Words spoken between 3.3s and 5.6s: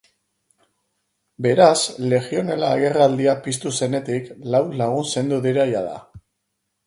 piztu zenetik lau lagun zendu